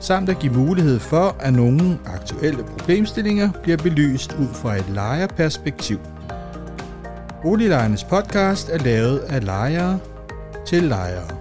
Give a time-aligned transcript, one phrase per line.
[0.00, 5.98] samt at give mulighed for, at nogle aktuelle problemstillinger bliver belyst ud fra et lejerperspektiv.
[7.42, 9.98] Boliglejernes podcast er lavet af lejere
[10.66, 11.38] til lejere.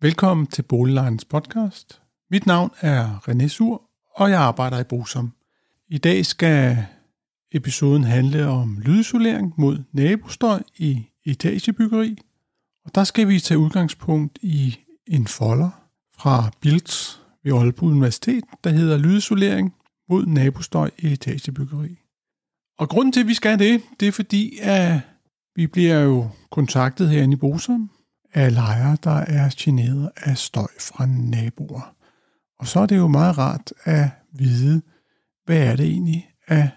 [0.00, 2.02] Velkommen til Boliglejernes podcast.
[2.30, 3.82] Mit navn er René Sur,
[4.14, 5.32] og jeg arbejder i Bosom.
[5.88, 6.86] I dag skal
[7.52, 12.18] episoden handle om lydisolering mod nabostøj i etagebyggeri.
[12.84, 15.70] Og der skal vi tage udgangspunkt i en folder
[16.18, 19.74] fra Bilds ved Aalborg Universitet, der hedder Lydisolering
[20.08, 21.98] mod nabostøj i etagebyggeri.
[22.78, 25.00] Og grunden til, at vi skal det, det er fordi, at
[25.56, 27.90] vi bliver jo kontaktet herinde i Bosom
[28.34, 31.94] af lejere, der er generet af støj fra naboer.
[32.58, 34.82] Og så er det jo meget rart at vide,
[35.44, 36.68] hvad er det egentlig, at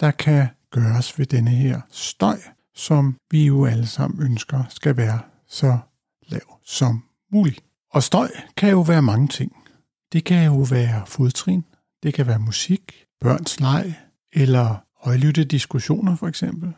[0.00, 2.38] der kan gøres ved denne her støj,
[2.74, 5.78] som vi jo alle sammen ønsker skal være så
[6.28, 7.64] lav som muligt.
[7.92, 9.56] Og støj kan jo være mange ting.
[10.12, 11.64] Det kan jo være fodtrin,
[12.02, 13.94] det kan være musik, børns leg
[14.32, 16.72] eller højlytte diskussioner for eksempel.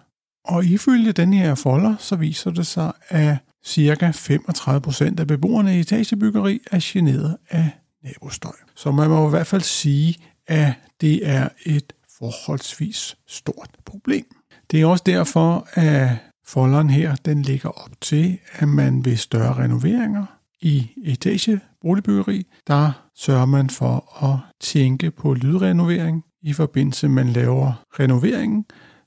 [0.44, 4.10] Og ifølge den her folder, så viser det sig, at ca.
[4.10, 7.70] 35% af beboerne i etagebyggeri er generet af
[8.04, 8.56] nabostøj.
[8.74, 14.24] Så man må i hvert fald sige, at det er et forholdsvis stort problem.
[14.70, 16.08] Det er også derfor, at
[16.44, 20.24] folderen her den ligger op til, at man ved større renoveringer
[20.60, 27.34] i etageboligbyggeri, der sørger man for at tænke på lydrenovering i forbindelse med, at man
[27.34, 28.64] laver renoveringen,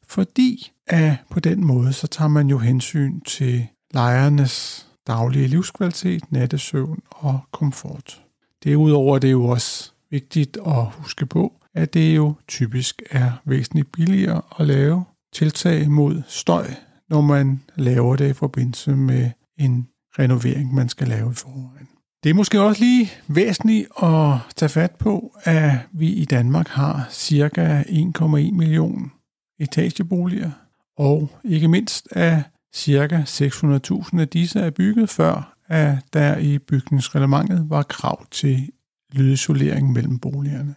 [0.07, 6.99] fordi at på den måde, så tager man jo hensyn til lejernes daglige livskvalitet, nattesøvn
[7.09, 8.21] og komfort.
[8.63, 13.91] Derudover er det jo også vigtigt at huske på, at det jo typisk er væsentligt
[13.91, 16.67] billigere at lave tiltag mod støj,
[17.09, 19.87] når man laver det i forbindelse med en
[20.19, 21.87] renovering, man skal lave i forvejen.
[22.23, 27.07] Det er måske også lige væsentligt at tage fat på, at vi i Danmark har
[27.11, 27.83] ca.
[27.87, 29.11] 1,1 million
[29.59, 30.51] etageboliger,
[30.97, 32.43] og ikke mindst at
[32.75, 33.23] ca.
[33.27, 38.69] 600.000 af disse er bygget før, at der i bygningsreglementet var krav til
[39.13, 40.75] lydisolering mellem boligerne.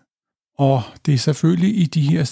[0.59, 2.25] Og det er selvfølgelig i de her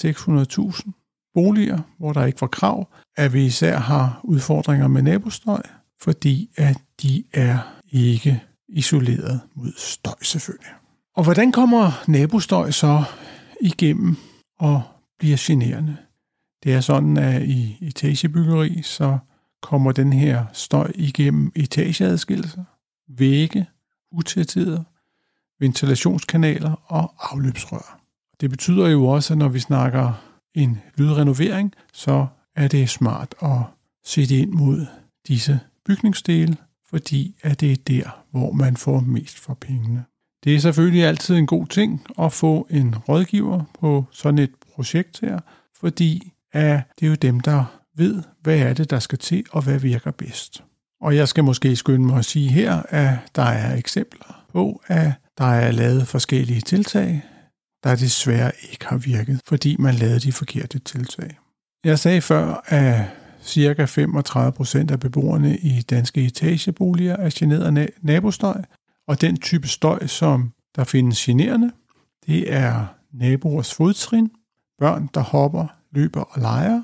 [0.82, 5.62] 600.000 boliger, hvor der ikke var krav, at vi især har udfordringer med nabostøj,
[6.00, 7.59] fordi at de er
[7.92, 10.70] ikke isoleret mod støj selvfølgelig.
[11.16, 13.04] Og hvordan kommer nabostøj så
[13.60, 14.16] igennem
[14.59, 14.82] og
[15.19, 15.97] bliver generende?
[16.65, 19.19] Det er sådan, at i etagebyggeri, så
[19.62, 22.65] kommer den her støj igennem etageadskillelser,
[23.09, 23.66] vægge,
[24.12, 24.82] utætheder,
[25.60, 27.96] ventilationskanaler og afløbsrør.
[28.41, 30.12] Det betyder jo også, at når vi snakker
[30.54, 32.26] en lydrenovering, så
[32.56, 33.58] er det smart at
[34.04, 34.86] sætte ind mod
[35.28, 36.56] disse bygningsdele,
[36.91, 40.04] fordi at det er der, hvor man får mest for pengene.
[40.44, 45.20] Det er selvfølgelig altid en god ting at få en rådgiver på sådan et projekt
[45.20, 45.41] her,
[45.80, 47.64] fordi at det er jo dem, der
[47.97, 50.64] ved, hvad er det, der skal til, og hvad virker bedst.
[51.00, 55.12] Og jeg skal måske skynde mig at sige her, at der er eksempler på, at
[55.38, 57.22] der er lavet forskellige tiltag,
[57.84, 61.38] der desværre ikke har virket, fordi man lavede de forkerte tiltag.
[61.84, 63.04] Jeg sagde før, at
[63.44, 63.84] ca.
[63.84, 68.62] 35 procent af beboerne i danske etageboliger er generet af nabostøj,
[69.09, 71.72] og den type støj, som der findes generende,
[72.26, 74.30] det er naboers fodtrin,
[74.78, 76.83] børn, der hopper, løber og leger,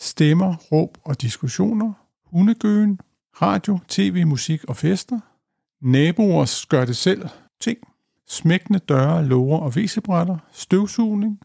[0.00, 1.92] stemmer, råb og diskussioner,
[2.24, 3.00] hundegøen,
[3.42, 5.20] radio, tv, musik og fester,
[5.80, 7.28] naboers gør det selv
[7.60, 7.78] ting,
[8.28, 11.40] smækkende døre, låger og væsebrætter, støvsugning,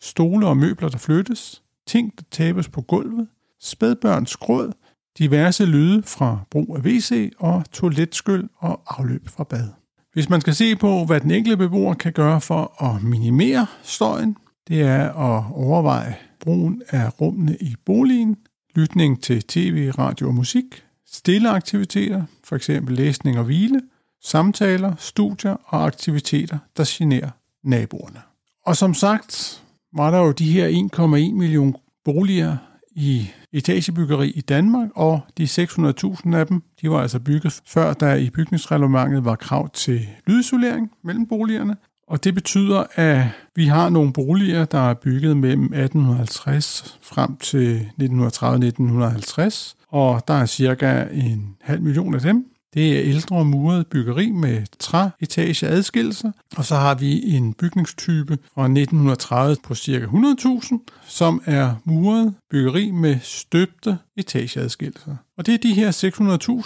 [0.00, 3.28] stole og møbler, der flyttes, ting, der tabes på gulvet,
[3.60, 4.72] spædbørns gråd,
[5.18, 9.68] diverse lyde fra brug af WC og toiletskyld og afløb fra bad.
[10.12, 14.36] Hvis man skal se på, hvad den enkelte beboer kan gøre for at minimere støjen,
[14.68, 18.36] det er at overveje brugen af rummene i boligen,
[18.74, 22.70] lytning til tv, radio og musik, stille aktiviteter, f.eks.
[22.88, 23.80] læsning og hvile,
[24.22, 27.30] samtaler, studier og aktiviteter, der generer
[27.64, 28.20] naboerne.
[28.66, 29.62] Og som sagt
[29.96, 32.56] var der jo de her 1,1 million boliger
[32.94, 38.14] i etagebyggeri i Danmark, og de 600.000 af dem, de var altså bygget før der
[38.14, 41.76] i bygningsreglementet var krav til lydisolering mellem boligerne,
[42.08, 43.26] og det betyder, at
[43.56, 50.46] vi har nogle boliger, der er bygget mellem 1850 frem til 1930-1950, og der er
[50.46, 56.64] cirka en halv million af dem, det er ældre muret byggeri med træetage adskillelser, og
[56.64, 59.98] så har vi en bygningstype fra 1930 på ca.
[59.98, 65.16] 100.000, som er muret byggeri med støbte etageadskillelser.
[65.38, 65.90] Og det er de her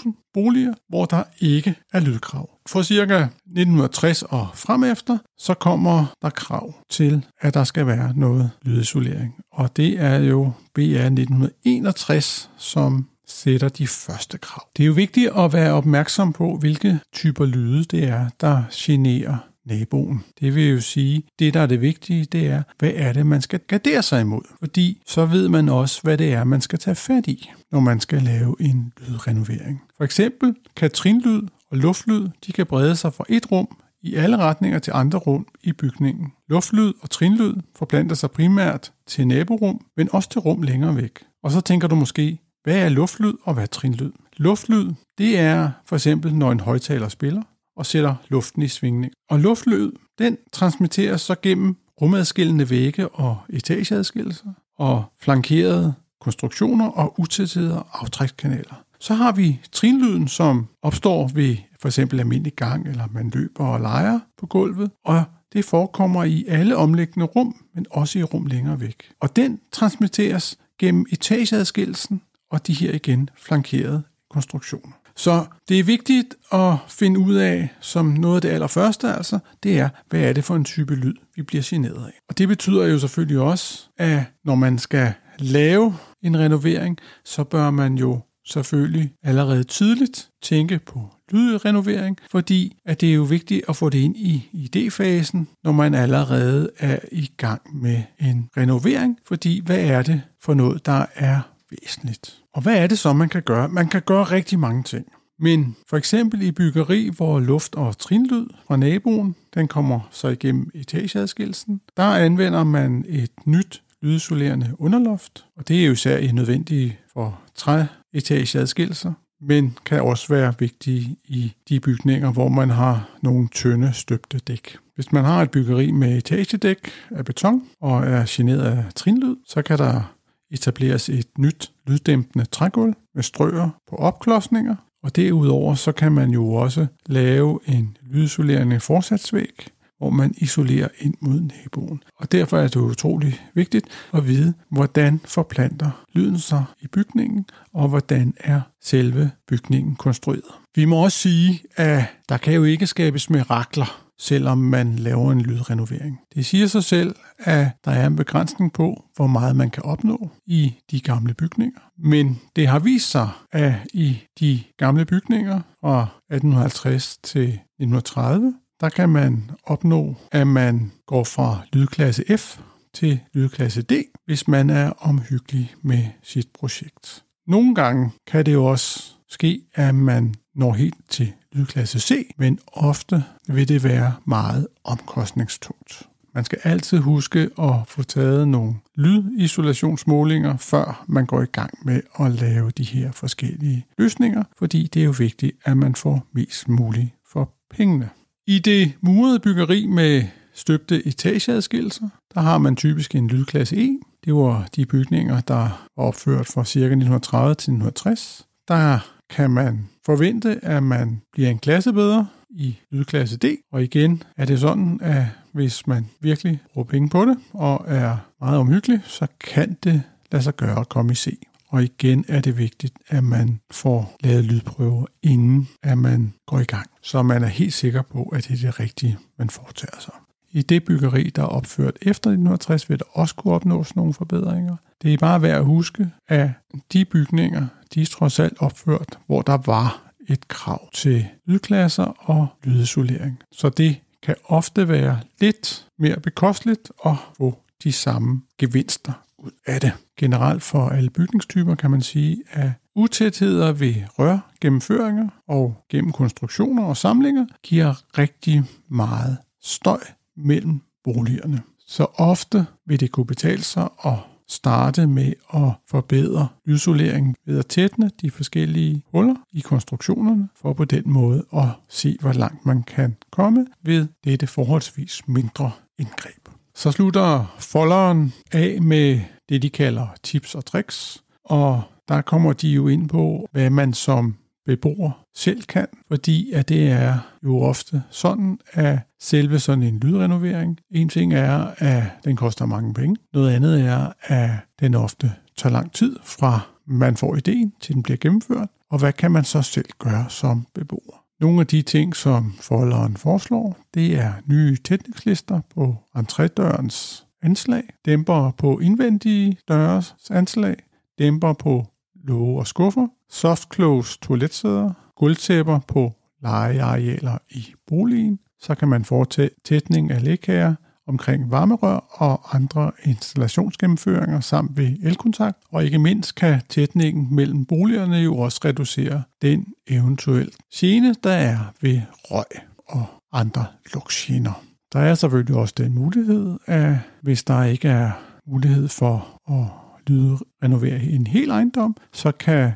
[0.04, 2.50] 600.000 boliger, hvor der ikke er lydkrav.
[2.68, 3.28] For ca.
[3.46, 9.34] 1960 og fremefter, så kommer der krav til, at der skal være noget lydisolering.
[9.52, 14.68] Og det er jo BR 1961, som sætter de første krav.
[14.76, 19.36] Det er jo vigtigt at være opmærksom på, hvilke typer lyde det er, der generer
[19.66, 20.24] naboen.
[20.40, 23.42] Det vil jo sige, det der er det vigtige, det er, hvad er det, man
[23.42, 24.42] skal gardere sig imod?
[24.58, 28.00] Fordi så ved man også, hvad det er, man skal tage fat i, når man
[28.00, 29.82] skal lave en lydrenovering.
[29.96, 33.68] For eksempel kan trinlyd og luftlyd, de kan brede sig fra et rum
[34.02, 36.32] i alle retninger til andre rum i bygningen.
[36.48, 41.18] Luftlyd og trinlyd forplanter sig primært til naborum, men også til rum længere væk.
[41.42, 44.12] Og så tænker du måske, hvad er luftlyd og hvad er trinlyd?
[44.36, 47.42] Luftlyd, det er for eksempel, når en højtaler spiller
[47.76, 49.12] og sætter luften i svingning.
[49.30, 57.76] Og luftlyd, den transmitteres så gennem rumadskillende vægge og etageadskillelser og flankerede konstruktioner og utætheder
[57.76, 58.82] og aftrækskanaler.
[58.98, 63.80] Så har vi trinlyden, som opstår ved for eksempel almindelig gang, eller man løber og
[63.80, 68.80] leger på gulvet, og det forekommer i alle omliggende rum, men også i rum længere
[68.80, 69.10] væk.
[69.20, 72.20] Og den transmitteres gennem etageadskillelsen
[72.50, 74.92] og de her igen flankerede konstruktioner.
[75.16, 79.78] Så det er vigtigt at finde ud af, som noget af det allerførste altså, det
[79.78, 82.20] er, hvad er det for en type lyd, vi bliver generet af.
[82.28, 87.70] Og det betyder jo selvfølgelig også, at når man skal lave en renovering, så bør
[87.70, 93.76] man jo selvfølgelig allerede tidligt tænke på lydrenovering, fordi at det er jo vigtigt at
[93.76, 99.62] få det ind i idéfasen, når man allerede er i gang med en renovering, fordi
[99.64, 101.40] hvad er det for noget, der er
[101.70, 102.38] væsentligt.
[102.54, 103.68] Og hvad er det så, man kan gøre?
[103.68, 105.06] Man kan gøre rigtig mange ting.
[105.38, 110.70] Men for eksempel i byggeri, hvor luft- og trinlyd fra naboen, den kommer så igennem
[110.74, 117.40] etageadskillelsen, der anvender man et nyt lydisolerende underloft, og det er jo især nødvendigt for
[117.54, 124.38] træetageadskillelser, men kan også være vigtige i de bygninger, hvor man har nogle tynde støbte
[124.38, 124.76] dæk.
[124.94, 129.62] Hvis man har et byggeri med etagedæk af beton og er generet af trinlyd, så
[129.62, 130.15] kan der
[130.50, 136.54] etableres et nyt lyddæmpende trægulv med strøer på opklodsninger, og derudover så kan man jo
[136.54, 142.02] også lave en lydisolerende forsatsvæg, hvor man isolerer ind mod naboen.
[142.16, 147.88] Og derfor er det utrolig vigtigt at vide, hvordan forplanter lyden sig i bygningen, og
[147.88, 150.42] hvordan er selve bygningen konstrueret.
[150.74, 155.40] Vi må også sige, at der kan jo ikke skabes mirakler selvom man laver en
[155.40, 156.18] lydrenovering.
[156.34, 160.30] Det siger sig selv, at der er en begrænsning på, hvor meget man kan opnå
[160.46, 161.80] i de gamle bygninger.
[161.98, 168.88] Men det har vist sig, at i de gamle bygninger fra 1850 til 1930, der
[168.88, 172.60] kan man opnå, at man går fra lydklasse F
[172.94, 173.92] til lydklasse D,
[174.26, 177.24] hvis man er omhyggelig med sit projekt.
[177.46, 182.58] Nogle gange kan det jo også ske, at man når helt til lydklasse C, men
[182.72, 186.02] ofte vil det være meget omkostningstungt.
[186.34, 192.00] Man skal altid huske at få taget nogle lydisolationsmålinger, før man går i gang med
[192.20, 196.68] at lave de her forskellige løsninger, fordi det er jo vigtigt, at man får mest
[196.68, 198.10] muligt for pengene.
[198.46, 203.98] I det murede byggeri med støbte etageadskillelser, der har man typisk en lydklasse E.
[204.24, 206.78] Det var de bygninger, der var opført fra ca.
[206.78, 208.46] 1930 til 1960.
[208.68, 208.98] Der
[209.30, 213.44] kan man forvente, at man bliver en klasse bedre i lydklasse D.
[213.72, 218.16] Og igen er det sådan, at hvis man virkelig bruger penge på det og er
[218.40, 221.38] meget omhyggelig, så kan det lade sig gøre at komme i C.
[221.68, 226.64] Og igen er det vigtigt, at man får lavet lydprøver, inden at man går i
[226.64, 230.14] gang, så man er helt sikker på, at det er det rigtige, man foretager sig.
[230.50, 234.76] I det byggeri, der er opført efter 1960, vil der også kunne opnås nogle forbedringer.
[235.02, 236.50] Det er bare værd at huske, at
[236.92, 242.46] de bygninger, de er trods alt opført, hvor der var et krav til lydklasser og
[242.64, 243.42] lydisolering.
[243.52, 249.80] Så det kan ofte være lidt mere bekosteligt at få de samme gevinster ud af
[249.80, 249.92] det.
[250.18, 256.96] Generelt for alle bygningstyper kan man sige, at utætheder ved rørgennemføringer og gennem konstruktioner og
[256.96, 260.00] samlinger giver rigtig meget støj
[260.36, 261.62] mellem boligerne.
[261.86, 267.66] Så ofte vil det kunne betale sig at starte med at forbedre lydsoleringen ved at
[267.66, 272.82] tætne de forskellige huller i konstruktionerne, for på den måde at se, hvor langt man
[272.82, 276.48] kan komme ved dette forholdsvis mindre indgreb.
[276.74, 282.68] Så slutter folderen af med det, de kalder tips og tricks, og der kommer de
[282.68, 288.02] jo ind på, hvad man som beboer selv kan, fordi at det er jo ofte
[288.10, 293.16] sådan, at selve sådan en lydrenovering, en ting er, at den koster mange penge.
[293.32, 298.02] Noget andet er, at den ofte tager lang tid fra man får ideen til den
[298.02, 301.24] bliver gennemført, og hvad kan man så selv gøre som beboer.
[301.40, 308.50] Nogle af de ting, som folderen foreslår, det er nye tætningslister på entrédørens anslag, dæmper
[308.50, 310.76] på indvendige døres anslag,
[311.18, 311.86] dæmper på
[312.24, 318.38] låge og skuffer, softclose toiletsæder, gulvtæpper på legearealer i boligen.
[318.60, 320.74] Så kan man foretage tætning af lækager
[321.08, 325.58] omkring varmerør og andre installationsgennemføringer samt ved elkontakt.
[325.72, 331.58] Og ikke mindst kan tætningen mellem boligerne jo også reducere den eventuelt gene, der er
[331.80, 332.44] ved røg
[332.88, 334.62] og andre lugtgener.
[334.92, 338.10] Der er selvfølgelig også den mulighed, at hvis der ikke er
[338.46, 339.66] mulighed for at
[340.06, 342.72] lydrenovere en hel ejendom, så kan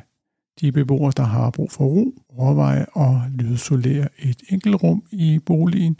[0.61, 5.97] de beboere, der har brug for ro, overveje at lydisolere et enkelt rum i boligen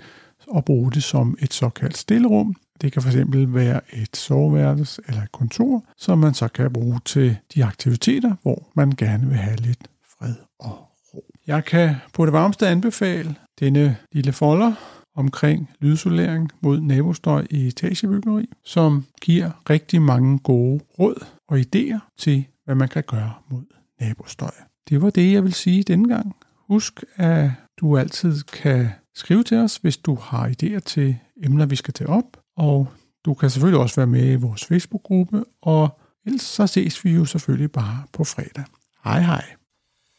[0.48, 2.56] og bruge det som et såkaldt stillerum.
[2.82, 7.38] Det kan fx være et soveværelse eller et kontor, som man så kan bruge til
[7.56, 11.26] de aktiviteter, hvor man gerne vil have lidt fred og ro.
[11.48, 14.74] Jeg kan på det varmeste anbefale denne lille folder
[15.16, 22.46] omkring lydisolering mod nabostøj i etagebyggeri, som giver rigtig mange gode råd og idéer til,
[22.66, 23.64] hvad man kan gøre mod
[24.02, 24.52] nabostøj.
[24.90, 26.36] Det var det, jeg vil sige denne gang.
[26.68, 31.76] Husk, at du altid kan skrive til os, hvis du har idéer til emner, vi
[31.76, 32.38] skal tage op.
[32.58, 32.88] Og
[33.26, 37.26] du kan selvfølgelig også være med i vores Facebook-gruppe, og ellers så ses vi jo
[37.26, 38.64] selvfølgelig bare på fredag.
[39.04, 39.44] Hej hej.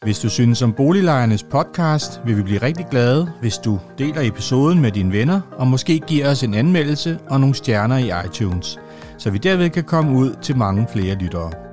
[0.03, 4.81] Hvis du synes om Boliglejernes podcast, vil vi blive rigtig glade, hvis du deler episoden
[4.81, 8.79] med dine venner, og måske giver os en anmeldelse og nogle stjerner i iTunes,
[9.17, 11.72] så vi derved kan komme ud til mange flere lyttere.